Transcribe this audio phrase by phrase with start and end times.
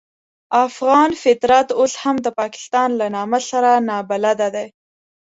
[0.65, 4.67] افغان فطرت اوس هم د پاکستان له نامه سره نابلده دی.